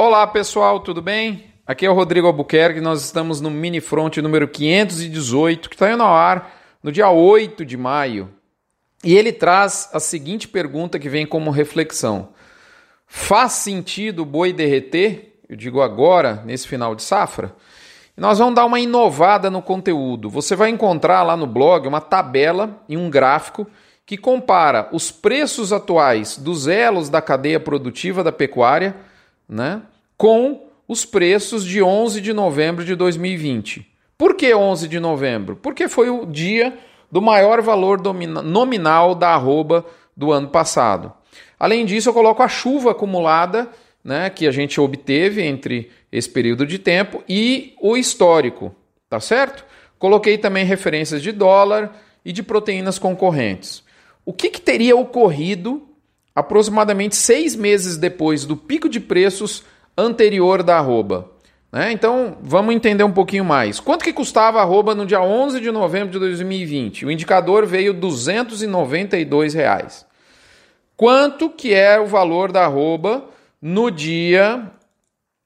[0.00, 1.46] Olá pessoal, tudo bem?
[1.66, 6.04] Aqui é o Rodrigo Albuquerque, nós estamos no Mini Front número 518, que está indo
[6.04, 8.30] ao ar no dia 8 de maio.
[9.02, 12.28] E ele traz a seguinte pergunta que vem como reflexão:
[13.08, 15.40] Faz sentido o boi derreter?
[15.48, 17.56] Eu digo agora, nesse final de safra?
[18.16, 20.30] E nós vamos dar uma inovada no conteúdo.
[20.30, 23.66] Você vai encontrar lá no blog uma tabela e um gráfico
[24.06, 28.94] que compara os preços atuais dos elos da cadeia produtiva da pecuária
[29.48, 29.82] né,
[30.16, 33.86] com os preços de 11 de novembro de 2020.
[34.16, 35.56] Por que 11 de novembro?
[35.56, 36.76] Porque foi o dia
[37.10, 38.00] do maior valor
[38.44, 39.84] nominal da arroba
[40.16, 41.12] do ano passado.
[41.58, 43.68] Além disso, eu coloco a chuva acumulada
[44.02, 48.74] né, que a gente obteve entre esse período de tempo e o histórico,
[49.08, 49.64] tá certo?
[49.98, 53.82] Coloquei também referências de dólar e de proteínas concorrentes.
[54.24, 55.87] O que, que teria ocorrido
[56.38, 59.64] aproximadamente seis meses depois do pico de preços
[59.96, 61.30] anterior da arroba?
[61.72, 61.92] Né?
[61.92, 63.78] Então, vamos entender um pouquinho mais.
[63.78, 67.04] Quanto que custava a arroba no dia 11 de novembro de 2020?
[67.06, 70.06] O indicador veio 292 reais.
[70.96, 73.24] Quanto que é o valor da arroba
[73.60, 74.70] no dia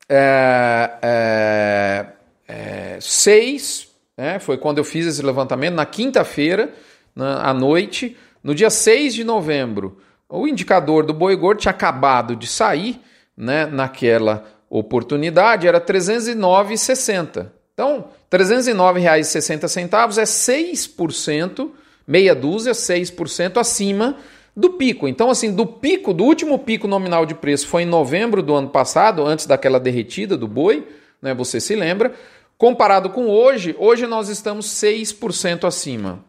[0.09, 2.07] é, é,
[2.49, 4.39] é, 6, né?
[4.39, 6.73] foi quando eu fiz esse levantamento, na quinta-feira,
[7.17, 9.99] à noite, no dia 6 de novembro,
[10.39, 12.99] o indicador do boi gordo tinha acabado de sair,
[13.37, 17.51] né, naquela oportunidade, era R$ 309,60.
[17.75, 21.71] Então, R$ 309,60 é 6%,
[22.07, 24.17] meia dúzia, 6% acima
[24.57, 25.07] do pico.
[25.07, 28.71] Então, assim, do pico, do último pico nominal de preço foi em novembro do ano
[28.71, 30.87] passado, antes daquela derretida do boi,
[31.21, 32.15] né, você se lembra.
[32.57, 36.25] Comparado com hoje, hoje nós estamos 6% acima.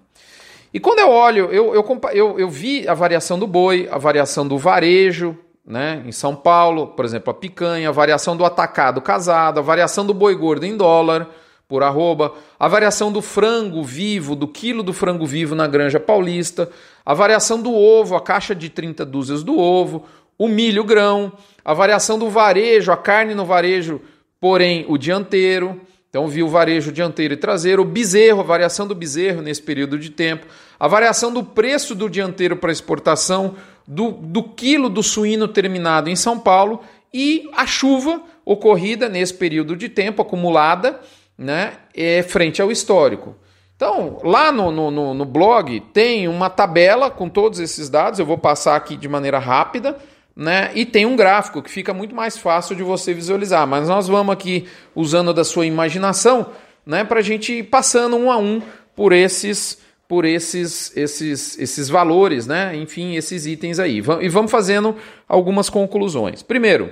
[0.74, 4.48] E quando eu olho, eu, eu, eu, eu vi a variação do boi, a variação
[4.48, 9.60] do varejo, né, em São Paulo, por exemplo, a picanha, a variação do atacado casado,
[9.60, 11.30] a variação do boi gordo em dólar
[11.68, 16.70] por arroba, a variação do frango vivo, do quilo do frango vivo na granja paulista,
[17.06, 20.06] a variação do ovo, a caixa de 30 dúzias do ovo,
[20.38, 21.32] o milho grão,
[21.64, 24.02] a variação do varejo, a carne no varejo,
[24.40, 25.80] porém o dianteiro,
[26.14, 29.98] então, viu o varejo dianteiro e traseiro, o bezerro, a variação do bezerro nesse período
[29.98, 30.46] de tempo,
[30.80, 33.56] a variação do preço do dianteiro para exportação,
[33.88, 36.82] do, do quilo do suíno terminado em São Paulo
[37.12, 41.00] e a chuva ocorrida nesse período de tempo acumulada
[41.36, 43.36] né, é, frente ao histórico.
[43.76, 48.38] Então, lá no, no, no blog tem uma tabela com todos esses dados, eu vou
[48.38, 49.98] passar aqui de maneira rápida
[50.36, 50.72] né?
[50.74, 53.68] E tem um gráfico que fica muito mais fácil de você visualizar.
[53.68, 56.52] Mas nós vamos aqui usando da sua imaginação,
[56.86, 57.04] né?
[57.04, 58.62] Para a gente ir passando um a um
[58.96, 62.76] por esses por esses esses esses valores, né?
[62.76, 64.02] Enfim, esses itens aí.
[64.22, 64.96] E vamos fazendo
[65.28, 66.42] algumas conclusões.
[66.42, 66.92] Primeiro,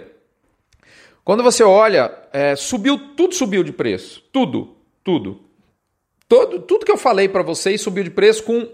[1.24, 5.42] quando você olha, é, subiu tudo subiu de preço, tudo, tudo,
[6.28, 8.68] todo, tudo que eu falei para vocês subiu de preço com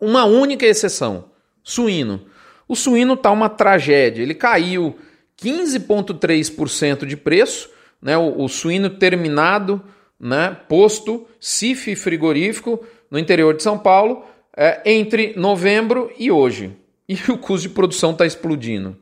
[0.00, 1.26] uma única exceção:
[1.62, 2.26] suíno.
[2.68, 4.22] O suíno está uma tragédia.
[4.22, 4.96] Ele caiu
[5.40, 8.16] 15,3% de preço, né?
[8.16, 9.82] O, o, suíno terminado,
[10.18, 10.56] né?
[10.68, 14.24] posto, CIF frigorífico no interior de São Paulo,
[14.56, 16.72] é, entre novembro e hoje.
[17.08, 18.96] E o custo de produção está explodindo.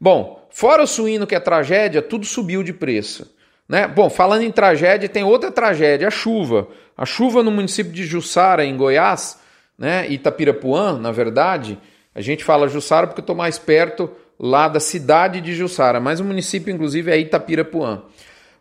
[0.00, 3.32] Bom, fora o suíno que é tragédia, tudo subiu de preço.
[3.68, 3.86] Né?
[3.86, 6.68] Bom, falando em tragédia, tem outra tragédia, a chuva.
[6.96, 9.38] A chuva no município de Jussara, em Goiás,
[9.76, 10.08] né?
[10.08, 11.78] Itapirapuã, na verdade,
[12.14, 16.20] a gente fala Jussara porque eu estou mais perto lá da cidade de Jussara, mas
[16.20, 18.02] o município, inclusive, é Itapirapuã.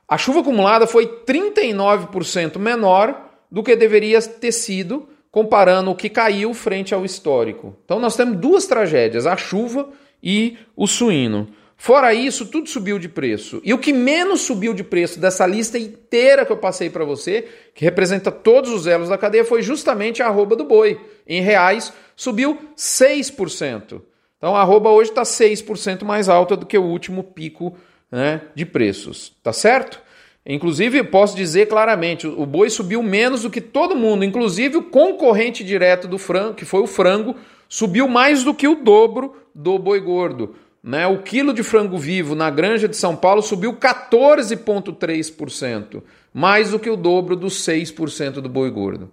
[0.08, 6.54] A chuva acumulada foi 39% menor do que deveria ter sido, comparando o que caiu
[6.54, 7.76] frente ao histórico.
[7.86, 9.90] Então, nós temos duas tragédias: a chuva
[10.22, 11.48] e o suíno.
[11.84, 13.60] Fora isso, tudo subiu de preço.
[13.62, 17.46] E o que menos subiu de preço dessa lista inteira que eu passei para você,
[17.76, 20.98] que representa todos os elos da cadeia, foi justamente a arroba do boi.
[21.28, 24.02] Em reais, subiu 6%.
[24.38, 27.76] Então a arroba hoje está 6% mais alta do que o último pico
[28.10, 29.34] né, de preços.
[29.44, 30.02] Tá certo?
[30.46, 35.66] Inclusive, posso dizer claramente, o boi subiu menos do que todo mundo, inclusive o concorrente
[35.66, 37.36] direto do frango, que foi o frango,
[37.68, 40.56] subiu mais do que o dobro do boi gordo.
[40.84, 41.08] Né?
[41.08, 46.04] O quilo de frango vivo na granja de São Paulo subiu 14,3%,
[46.34, 49.10] mais do que o dobro dos 6% do boi gordo.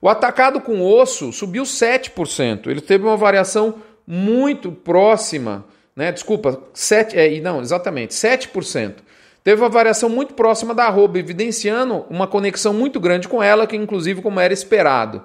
[0.00, 2.68] O atacado com osso subiu 7%.
[2.68, 3.74] Ele teve uma variação
[4.06, 5.64] muito próxima,
[5.94, 6.10] né?
[6.12, 8.94] Desculpa, 7, é, não, exatamente, 7%.
[9.42, 13.76] Teve uma variação muito próxima da arroba, evidenciando uma conexão muito grande com ela, que
[13.76, 15.24] inclusive como era esperado.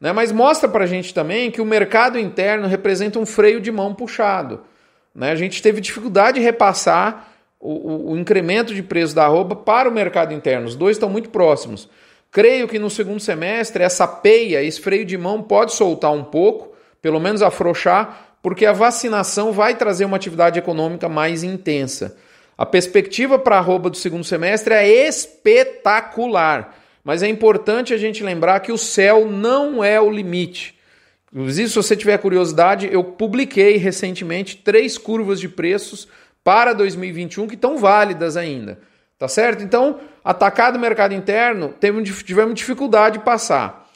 [0.00, 0.12] Né?
[0.12, 3.94] Mas mostra para a gente também que o mercado interno representa um freio de mão
[3.94, 4.60] puxado.
[5.14, 5.30] Né?
[5.30, 7.28] A gente teve dificuldade de repassar
[7.60, 10.66] o, o, incremento de preço da arroba para o mercado interno.
[10.66, 11.88] Os dois estão muito próximos.
[12.30, 16.74] Creio que no segundo semestre essa peia, esse freio de mão pode soltar um pouco,
[17.00, 22.16] pelo menos afrouxar, porque a vacinação vai trazer uma atividade econômica mais intensa.
[22.58, 28.22] A perspectiva para a arroba do segundo semestre é espetacular, mas é importante a gente
[28.22, 30.73] lembrar que o céu não é o limite.
[31.34, 36.06] Inclusive, se você tiver curiosidade, eu publiquei recentemente três curvas de preços
[36.44, 38.78] para 2021 que estão válidas ainda.
[39.18, 39.62] Tá certo?
[39.64, 41.74] Então, atacado mercado interno,
[42.24, 43.90] tivemos dificuldade de passar.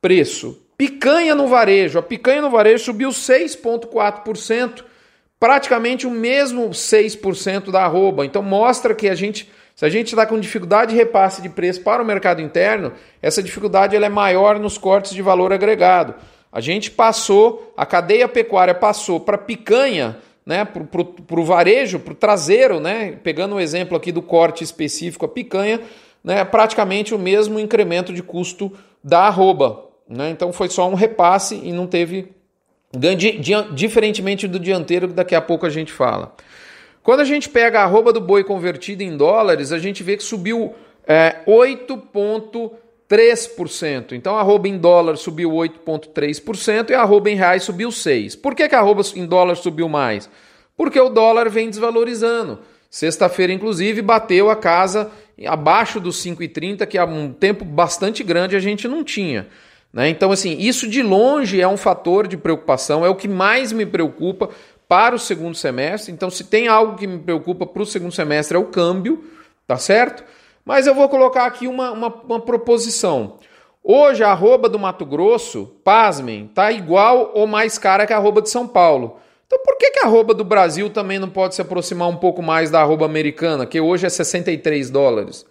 [0.00, 0.62] Preço.
[0.78, 1.98] Picanha no varejo.
[1.98, 4.84] A picanha no varejo subiu 6,4%,
[5.38, 8.24] praticamente o mesmo 6% da arroba.
[8.24, 11.82] Então mostra que a gente, se a gente está com dificuldade de repasse de preço
[11.82, 16.14] para o mercado interno, essa dificuldade ela é maior nos cortes de valor agregado.
[16.50, 20.16] A gente passou, a cadeia pecuária passou para picanha
[20.48, 25.26] né, para o varejo, para o traseiro, né, pegando o exemplo aqui do corte específico,
[25.26, 25.78] a picanha,
[26.24, 28.72] né, praticamente o mesmo incremento de custo
[29.04, 29.84] da arroba.
[30.08, 30.30] Né?
[30.30, 32.32] Então foi só um repasse e não teve
[32.96, 33.18] ganho,
[33.74, 36.34] diferentemente do dianteiro, que daqui a pouco a gente fala.
[37.02, 40.22] Quando a gente pega a arroba do boi convertida em dólares, a gente vê que
[40.22, 40.74] subiu
[41.06, 42.70] é, 8,5%.
[43.08, 44.12] 3%.
[44.12, 48.40] Então arroba em dólar subiu 8,3% e arroba em reais subiu 6%.
[48.40, 50.28] Por que, que a arroba em dólar subiu mais?
[50.76, 52.60] Porque o dólar vem desvalorizando.
[52.90, 55.10] Sexta-feira, inclusive, bateu a casa
[55.46, 59.46] abaixo dos 5,30, que há um tempo bastante grande a gente não tinha.
[59.92, 60.08] Né?
[60.08, 63.84] Então, assim, isso de longe é um fator de preocupação, é o que mais me
[63.84, 64.48] preocupa
[64.88, 66.12] para o segundo semestre.
[66.12, 69.22] Então, se tem algo que me preocupa para o segundo semestre é o câmbio,
[69.66, 70.24] tá certo?
[70.68, 73.38] Mas eu vou colocar aqui uma, uma, uma proposição.
[73.82, 78.42] Hoje a arroba do Mato Grosso, pasmem, está igual ou mais cara que a arroba
[78.42, 79.18] de São Paulo.
[79.46, 82.42] Então por que, que a arroba do Brasil também não pode se aproximar um pouco
[82.42, 85.46] mais da arroba americana, que hoje é 63 dólares?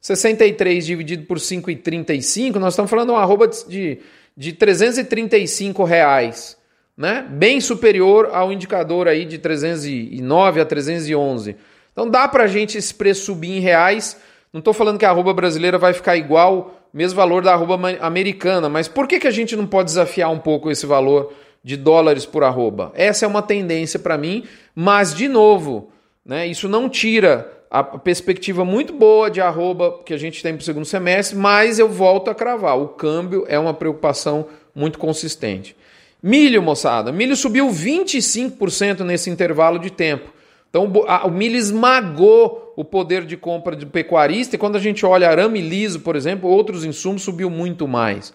[0.00, 3.98] 63 dividido por 5,35, nós estamos falando uma arroba de,
[4.34, 6.56] de 335 reais,
[6.96, 7.26] né?
[7.28, 11.56] bem superior ao indicador aí de 309 a 311.
[11.92, 14.16] Então dá para a gente esse preço subir em reais
[14.52, 18.68] não estou falando que a arroba brasileira vai ficar igual, mesmo valor da arroba americana,
[18.68, 21.32] mas por que, que a gente não pode desafiar um pouco esse valor
[21.64, 22.92] de dólares por arroba?
[22.94, 24.44] Essa é uma tendência para mim,
[24.74, 25.90] mas, de novo,
[26.24, 30.60] né, isso não tira a perspectiva muito boa de arroba que a gente tem para
[30.60, 32.78] o segundo semestre, mas eu volto a cravar.
[32.78, 35.74] O câmbio é uma preocupação muito consistente.
[36.22, 37.10] Milho, moçada.
[37.10, 40.30] Milho subiu 25% nesse intervalo de tempo.
[40.68, 40.92] Então
[41.24, 45.60] o milho esmagou o poder de compra do pecuarista e quando a gente olha arame
[45.60, 48.32] liso, por exemplo, outros insumos subiu muito mais.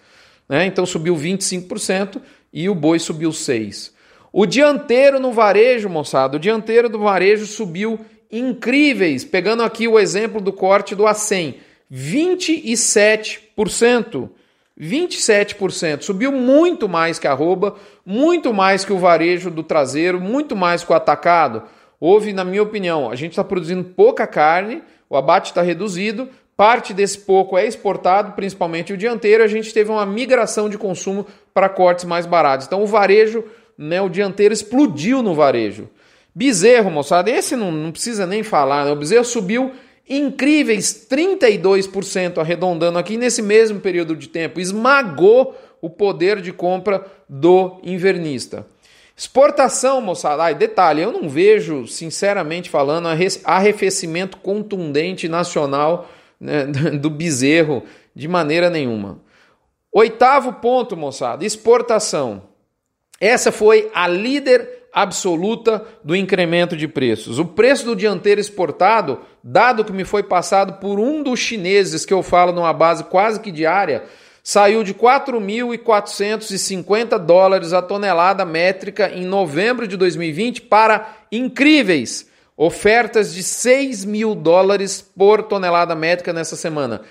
[0.48, 0.66] Né?
[0.66, 2.20] Então subiu 25%
[2.52, 3.92] e o boi subiu 6%.
[4.32, 7.98] O dianteiro no varejo, moçada, o dianteiro do varejo subiu
[8.30, 11.54] incríveis, pegando aqui o exemplo do corte do A100,
[11.90, 14.28] 27%.
[14.80, 17.74] 27%, subiu muito mais que a arroba,
[18.06, 21.64] muito mais que o varejo do traseiro, muito mais que o atacado.
[22.00, 26.92] Houve, na minha opinião, a gente está produzindo pouca carne, o abate está reduzido, parte
[26.94, 31.68] desse pouco é exportado, principalmente o dianteiro, a gente teve uma migração de consumo para
[31.68, 32.66] cortes mais baratos.
[32.66, 33.44] Então o varejo,
[33.76, 35.88] né, o dianteiro explodiu no varejo.
[36.34, 38.92] Bezerro, moçada, esse não, não precisa nem falar, né?
[38.92, 39.72] o bezerro subiu
[40.08, 47.80] incríveis 32%, arredondando aqui nesse mesmo período de tempo, esmagou o poder de compra do
[47.82, 48.66] invernista.
[49.18, 50.44] Exportação, moçada.
[50.44, 53.08] Ai, detalhe, eu não vejo, sinceramente falando,
[53.42, 56.08] arrefecimento contundente nacional
[56.40, 57.82] né, do bezerro
[58.14, 59.18] de maneira nenhuma.
[59.90, 62.44] Oitavo ponto, moçada, exportação.
[63.20, 67.40] Essa foi a líder absoluta do incremento de preços.
[67.40, 72.14] O preço do dianteiro exportado, dado que me foi passado por um dos chineses que
[72.14, 74.04] eu falo numa base quase que diária,
[74.48, 82.26] saiu de 4.450 dólares a tonelada métrica em novembro de 2020 para incríveis
[82.56, 87.02] ofertas de 6 mil dólares por tonelada métrica nessa semana.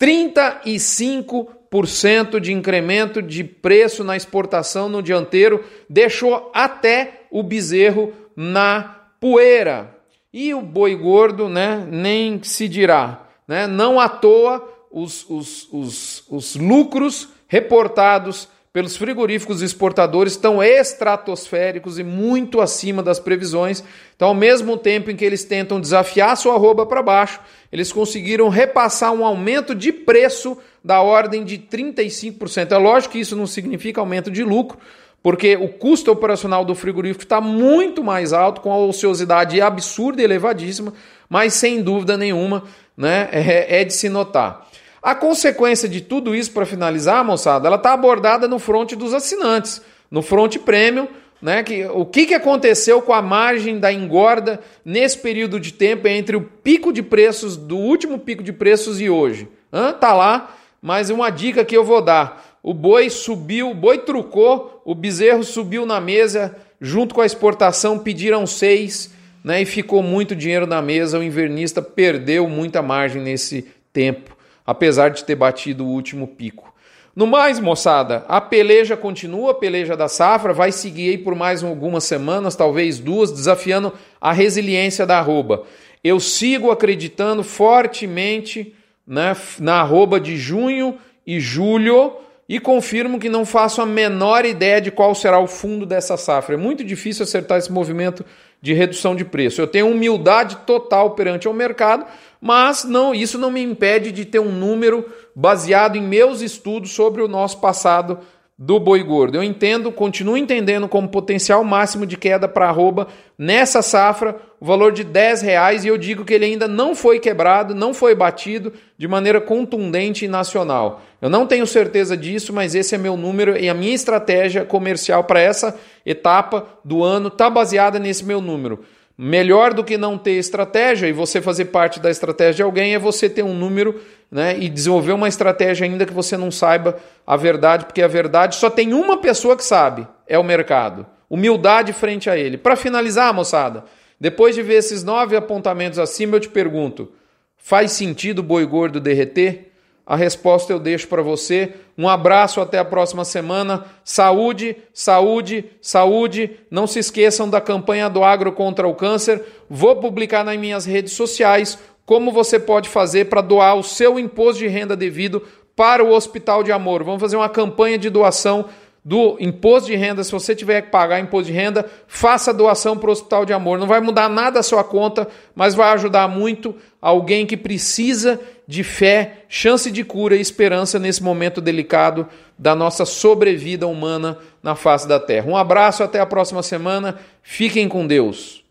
[0.00, 9.94] 35% de incremento de preço na exportação no dianteiro deixou até o bezerro na poeira.
[10.32, 13.26] E o boi gordo, né, nem se dirá.
[13.46, 13.66] Né?
[13.66, 22.04] Não à toa os, os, os, os lucros reportados pelos frigoríficos exportadores estão estratosféricos e
[22.04, 23.82] muito acima das previsões.
[24.14, 27.40] Então, ao mesmo tempo em que eles tentam desafiar sua arroba para baixo,
[27.72, 32.70] eles conseguiram repassar um aumento de preço da ordem de 35%.
[32.70, 34.78] É lógico que isso não significa aumento de lucro,
[35.20, 40.24] porque o custo operacional do frigorífico está muito mais alto, com a ociosidade absurda e
[40.24, 40.94] elevadíssima,
[41.28, 42.62] mas sem dúvida nenhuma
[42.96, 44.70] né, é, é de se notar.
[45.02, 49.80] A consequência de tudo isso, para finalizar, moçada, ela está abordada no fronte dos assinantes,
[50.10, 51.08] no fronte premium,
[51.40, 56.06] né, que, o que, que aconteceu com a margem da engorda nesse período de tempo
[56.06, 59.48] entre o pico de preços do último pico de preços e hoje.
[59.72, 59.92] Hã?
[59.92, 62.58] Tá lá, mas uma dica que eu vou dar.
[62.62, 67.98] O boi subiu, o boi trucou, o bezerro subiu na mesa, junto com a exportação
[67.98, 69.10] pediram seis,
[69.42, 71.18] né, e ficou muito dinheiro na mesa.
[71.18, 74.36] O invernista perdeu muita margem nesse tempo,
[74.66, 76.72] apesar de ter batido o último pico.
[77.14, 81.62] No mais, moçada, a peleja continua, a peleja da safra, vai seguir aí por mais
[81.62, 85.64] algumas semanas, talvez duas, desafiando a resiliência da arroba.
[86.04, 88.74] Eu sigo acreditando fortemente
[89.06, 92.14] né, na arroba de junho e julho
[92.50, 96.56] e confirmo que não faço a menor ideia de qual será o fundo dessa safra.
[96.56, 98.26] É muito difícil acertar esse movimento
[98.60, 99.60] de redução de preço.
[99.60, 102.04] Eu tenho humildade total perante o mercado,
[102.40, 107.22] mas não, isso não me impede de ter um número baseado em meus estudos sobre
[107.22, 108.18] o nosso passado
[108.62, 109.36] do boi gordo.
[109.36, 114.92] Eu entendo, continuo entendendo como potencial máximo de queda para arroba nessa safra o valor
[114.92, 118.70] de 10 reais e eu digo que ele ainda não foi quebrado, não foi batido
[118.98, 121.00] de maneira contundente e nacional.
[121.22, 125.24] Eu não tenho certeza disso, mas esse é meu número e a minha estratégia comercial
[125.24, 125.74] para essa
[126.04, 128.84] etapa do ano está baseada nesse meu número.
[129.22, 132.98] Melhor do que não ter estratégia e você fazer parte da estratégia de alguém é
[132.98, 134.00] você ter um número
[134.30, 136.96] né, e desenvolver uma estratégia ainda que você não saiba
[137.26, 141.06] a verdade, porque a verdade só tem uma pessoa que sabe, é o mercado.
[141.28, 142.56] Humildade frente a ele.
[142.56, 143.84] Para finalizar, moçada,
[144.18, 147.12] depois de ver esses nove apontamentos acima, eu te pergunto:
[147.58, 149.69] faz sentido o boi gordo derreter?
[150.10, 151.72] A resposta eu deixo para você.
[151.96, 153.84] Um abraço, até a próxima semana.
[154.02, 156.58] Saúde, saúde, saúde.
[156.68, 159.40] Não se esqueçam da campanha do Agro contra o Câncer.
[159.70, 164.58] Vou publicar nas minhas redes sociais como você pode fazer para doar o seu imposto
[164.58, 165.44] de renda devido
[165.76, 167.04] para o Hospital de Amor.
[167.04, 168.64] Vamos fazer uma campanha de doação
[169.04, 173.08] do imposto de renda, se você tiver que pagar imposto de renda, faça doação para
[173.08, 173.78] o Hospital de Amor.
[173.78, 178.38] Não vai mudar nada a sua conta, mas vai ajudar muito alguém que precisa
[178.70, 184.76] de fé, chance de cura e esperança nesse momento delicado da nossa sobrevida humana na
[184.76, 185.50] face da Terra.
[185.50, 187.18] Um abraço, até a próxima semana.
[187.42, 188.64] Fiquem com Deus.